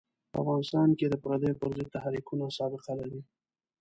په 0.31 0.37
افغانستان 0.43 0.89
کې 0.97 1.05
د 1.09 1.15
پردیو 1.23 1.59
پر 1.61 1.69
ضد 1.77 1.87
تحریکونه 1.95 2.45
سابقه 2.57 2.93
لري. 2.99 3.21